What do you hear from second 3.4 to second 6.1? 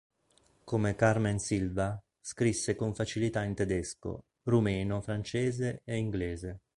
in tedesco, rumeno, francese e